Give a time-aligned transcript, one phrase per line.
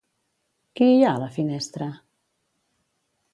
[0.79, 1.91] Qui hi ha a la finestra?